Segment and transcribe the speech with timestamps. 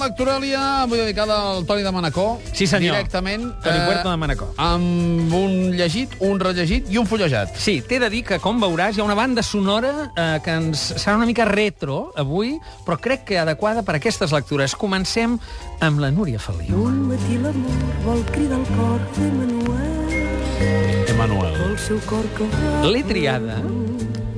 [0.00, 2.38] lectoràlia, avui dedicada al Toni de Manacor.
[2.52, 2.94] Sí, senyor.
[2.96, 3.44] Directament.
[3.50, 4.48] eh, Toni Puerto de Manacor.
[4.56, 7.56] Amb un llegit, un rellegit i un fullejat.
[7.56, 10.94] Sí, t'he de dir que, com veuràs, hi ha una banda sonora eh, que ens
[10.96, 14.74] serà una mica retro avui, però crec que adequada per a aquestes lectures.
[14.78, 15.38] Comencem
[15.80, 16.84] amb la Núria Feliu.
[16.88, 21.54] Un matí l'amor vol cridar el cor d'Emanuel, Emanuel.
[21.70, 22.82] el seu cor que va...
[22.88, 23.58] L'he triada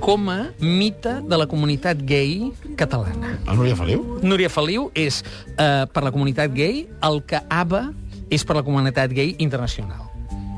[0.00, 3.36] com a mite de la comunitat gay catalana.
[3.46, 4.04] El Núria Feliu?
[4.22, 5.22] Núria Feliu és,
[5.56, 7.92] eh, per la comunitat gay, el que ABBA
[8.30, 10.09] és per la comunitat gay internacional.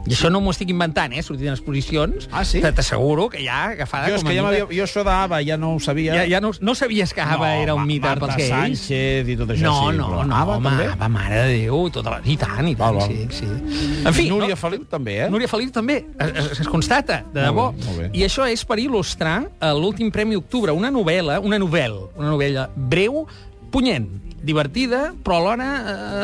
[0.02, 1.22] I això no m'ho estic inventant, eh?
[1.22, 2.28] Sortint en exposicions.
[2.32, 2.60] Ah, sí?
[2.62, 4.76] T'asseguro que ja agafada Jo, és com a que ja mite.
[4.76, 6.16] jo això d'Ava ja no ho sabia.
[6.16, 8.50] Ja, ja no, no sabies que ABBA era un mite Marta pels gays?
[8.50, 9.98] Sánchez i tot això, no, sí.
[10.00, 10.88] no, però no, Ava, home, també?
[10.96, 12.18] ABBA, mare de Déu, tota la...
[12.24, 13.12] i tant, i tant, Val, val.
[13.12, 14.02] sí, sí.
[14.02, 15.30] En fi, Núria no, Feliu també, eh?
[15.30, 17.70] Núria Feliu també, es, es, es constata, de debò.
[17.70, 18.10] Molt bé, molt bé.
[18.18, 22.66] I això és per il·lustrar eh, l'últim Premi Octubre, una novel·la, una novel·la, una novel·la
[22.74, 23.22] breu,
[23.72, 24.08] punyent,
[24.42, 25.68] divertida, però alhora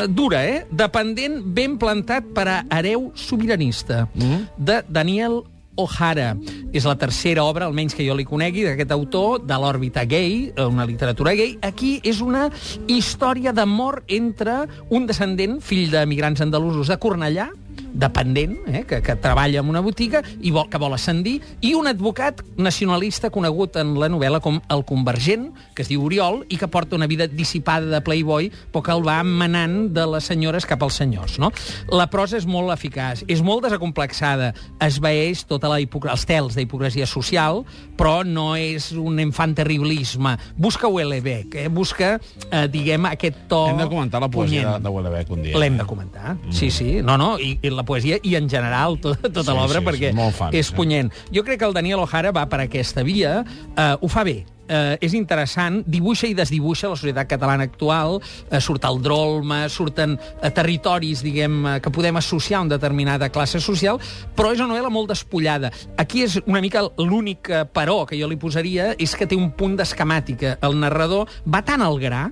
[0.03, 0.65] eh, dura, eh?
[0.71, 4.43] Dependent, ben plantat per a hereu sobiranista, Mm.
[4.57, 5.41] de Daniel
[5.79, 6.33] O'Hara.
[6.75, 10.65] És la tercera obra, almenys que jo li conegui, d'aquest autor, de l'òrbita gay, eh,
[10.65, 11.57] una literatura gay.
[11.63, 12.49] Aquí és una
[12.87, 17.49] història d'amor entre un descendent, fill de migrants andalusos de Cornellà,
[17.93, 21.87] dependent, eh, que, que treballa en una botiga i vol, que vol ascendir, i un
[21.87, 26.67] advocat nacionalista conegut en la novel·la com el Convergent, que es diu Oriol, i que
[26.67, 30.83] porta una vida dissipada de playboy, però que el va manant de les senyores cap
[30.83, 31.37] als senyors.
[31.39, 31.51] No?
[31.91, 34.53] La prosa és molt eficaç, és molt desacomplexada,
[34.85, 37.63] es veeix tota la hipocr- els tels d'hipocresia social,
[37.97, 40.35] però no és un infant terriblisme.
[40.57, 41.67] Busca Houellebecq, eh?
[41.69, 42.19] busca,
[42.51, 44.77] eh, diguem, aquest to Hem de comentar la poesia punyent.
[44.77, 45.57] de, de Houellebecq un dia.
[45.59, 46.51] L'hem de comentar, mm.
[46.53, 47.01] sí, sí.
[47.03, 50.13] No, no, i, i la poesia i en general tot, tota Sí, l'obra, sí, perquè
[50.13, 50.77] sí, fans, és eh?
[50.77, 51.11] punyent.
[51.33, 53.41] Jo crec que el Daniel O'Hara va per aquesta via,
[53.75, 58.19] eh, ho fa bé, eh, és interessant, dibuixa i desdibuixa la societat catalana actual,
[58.49, 63.29] eh, surt el drolma, surten eh, territoris, diguem, eh, que podem associar a una determinada
[63.33, 63.99] classe social,
[64.35, 65.71] però és una novel·la molt despullada.
[65.97, 69.75] Aquí és una mica l'únic però que jo li posaria és que té un punt
[69.79, 70.57] d'esquemàtica.
[70.61, 72.29] El narrador va tan al gra,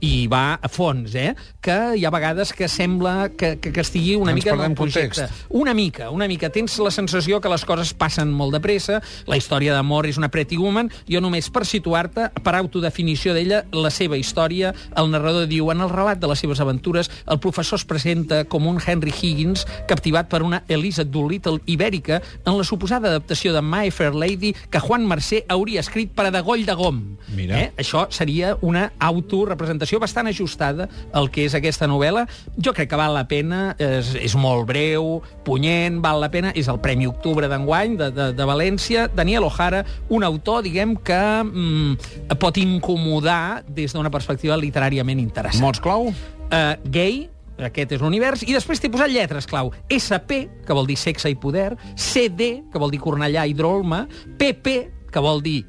[0.00, 1.34] i va a fons, eh?
[1.60, 4.74] que hi ha vegades que sembla que, que, que estigui una Ens mica en el
[4.78, 5.22] projecte.
[5.26, 5.46] context.
[5.50, 6.50] Una mica, una mica.
[6.54, 10.30] Tens la sensació que les coses passen molt de pressa, la història d'amor és una
[10.30, 15.72] pretty woman, jo només per situar-te, per autodefinició d'ella, la seva història, el narrador diu,
[15.72, 19.66] en el relat de les seves aventures, el professor es presenta com un Henry Higgins
[19.88, 24.80] captivat per una Elisa Doolittle ibèrica en la suposada adaptació de My Fair Lady que
[24.80, 27.02] Juan Mercè hauria escrit per a de Goll de Gom.
[27.34, 27.58] Mira.
[27.58, 27.72] Eh?
[27.80, 30.84] Això seria una autorepresentació bastant ajustada
[31.16, 32.26] al que és aquesta novel·la.
[32.60, 36.68] Jo crec que val la pena, és, és molt breu, punyent, val la pena, és
[36.68, 39.08] el Premi Octubre d'enguany de, de, de València.
[39.08, 39.80] Daniel O'Hara,
[40.12, 45.64] un autor, diguem, que mm, pot incomodar des d'una perspectiva literàriament interessant.
[45.64, 46.12] Mots clau?
[46.12, 47.24] Uh, gay,
[47.64, 49.72] aquest és l'univers, i després t'he posat lletres clau.
[49.88, 54.04] SP, que vol dir sexe i poder, CD, que vol dir Cornellà i Drolma,
[54.38, 54.78] PP,
[55.12, 55.62] que vol dir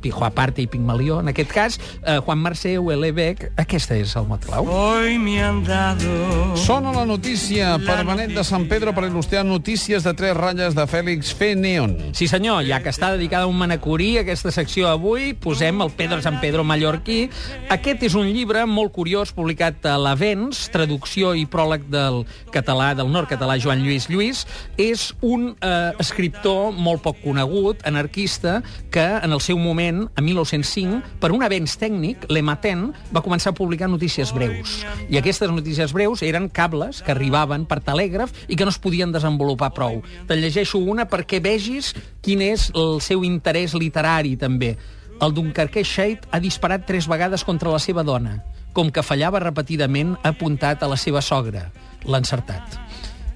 [0.00, 4.44] Pijo Aparte i Pigmalió, en aquest cas, eh, Juan Mercè, Houellebecq, aquesta és el mot
[4.44, 4.66] clau.
[4.70, 10.04] Hoy me han dado Sona la notícia per Benet de Sant Pedro per il·lustrar notícies
[10.06, 11.96] de tres ratlles de Fèlix Feneon.
[12.16, 16.20] Sí, senyor, ja que està dedicada a un manacorí, aquesta secció avui, posem el Pedro
[16.22, 17.28] San Pedro mallorquí.
[17.72, 22.22] Aquest és un llibre molt curiós, publicat a l'Avens, traducció i pròleg del
[22.54, 24.44] català, del nord-català Joan Lluís Lluís.
[24.80, 28.60] És un eh, escriptor molt poc conegut, anarquista,
[28.94, 33.52] que en el seu moment, a 1905, per un avenç tècnic, Le Matin va començar
[33.52, 34.80] a publicar notícies breus.
[35.08, 39.12] I aquestes notícies breus eren cables que arribaven per telègraf i que no es podien
[39.14, 40.00] desenvolupar prou.
[40.28, 41.92] Te'n llegeixo una perquè vegis
[42.24, 44.76] quin és el seu interès literari, també.
[45.20, 48.38] El Dunkerque Shade ha disparat tres vegades contra la seva dona.
[48.72, 51.68] Com que fallava repetidament, ha apuntat a la seva sogra.
[52.06, 52.78] L'ha encertat.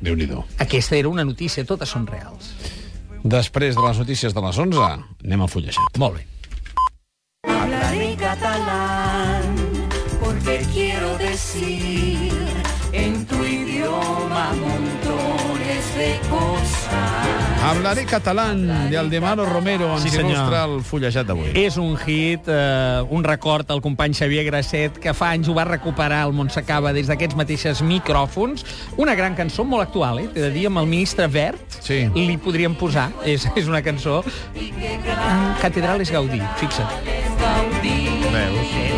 [0.01, 0.29] déu nhi
[0.59, 2.55] Aquesta era una notícia, totes són reals.
[3.25, 4.81] Després de les notícies de les 11,
[5.25, 5.97] anem al fullejat.
[5.97, 6.27] Molt bé.
[8.35, 9.43] Catalán
[10.21, 12.33] porque quiero decir
[12.93, 17.63] en tu idioma montones de cosas.
[17.63, 20.33] Hablaré catalán de Aldemaro Romero ens Sí, senyor.
[20.33, 21.53] il·lustra el fullejat d'avui.
[21.55, 25.65] És un hit, eh, un record al company Xavier Grasset, que fa anys ho va
[25.65, 28.67] recuperar al Montsacaba des d'aquests mateixos micròfons.
[28.97, 30.29] Una gran cançó, molt actual, eh?
[30.35, 32.09] T'he de dir, amb el ministre Verd Sí.
[32.15, 33.13] li podríem posar.
[33.25, 34.25] És, és una cançó...
[34.55, 37.14] En Catedral és Gaudí, fixa't.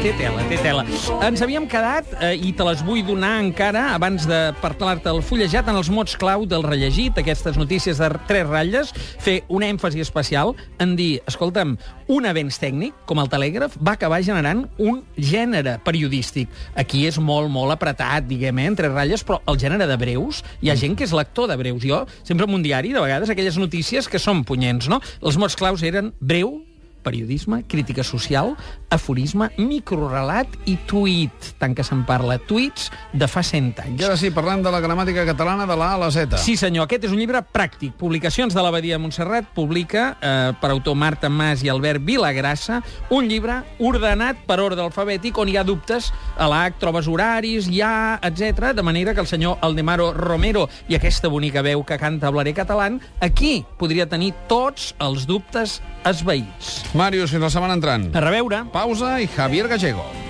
[0.06, 0.84] Té tela, té tela.
[1.26, 5.66] Ens havíem quedat, eh, i te les vull donar encara, abans de parlar-te el fullejat,
[5.66, 10.54] en els mots clau del rellegit, aquestes notícies de tres ratlles, fer un èmfasi especial
[10.78, 11.74] en dir, escolta'm,
[12.06, 16.54] un avenç tècnic, com el telègraf, va acabar generant un gènere periodístic.
[16.76, 20.70] Aquí és molt, molt apretat, diguem, eh, tres ratlles, però el gènere de breus, hi
[20.70, 21.82] ha gent que és lector de breus.
[21.82, 25.00] Jo, sempre en un diari, de vegades, aquelles notícies que són punyents, no?
[25.20, 26.62] Els mots claus eren breu,
[27.06, 28.56] periodisme, crítica social,
[28.90, 34.02] aforisme, microrelat i tuit, tant que se'n parla, tuits de fa 100 anys.
[34.02, 36.40] I ara sí, parlem de la gramàtica catalana de la A a la Z.
[36.42, 37.94] Sí, senyor, aquest és un llibre pràctic.
[38.00, 42.82] Publicacions de l'Abadia de Montserrat publica, eh, per autor Marta Mas i Albert Vilagrassa,
[43.14, 48.18] un llibre ordenat per ordre alfabètic on hi ha dubtes a l'H, trobes horaris, ja,
[48.22, 48.72] etc.
[48.74, 52.90] de manera que el senyor Aldemaro Romero i aquesta bonica veu que canta Blaré català,
[53.20, 56.84] aquí podria tenir tots els dubtes esveïts.
[56.96, 58.08] Màrius, fins la setmana entrant.
[58.16, 58.64] A reveure.
[58.72, 60.25] Pausa i Javier Gallego.